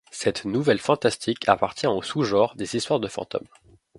Cette 0.09 0.45
nouvelle 0.45 0.79
fantastique 0.79 1.47
appartient 1.47 1.85
au 1.85 2.01
sous-genre 2.01 2.55
des 2.55 2.75
histoires 2.75 2.99
de 2.99 3.07
fantômes. 3.07 3.45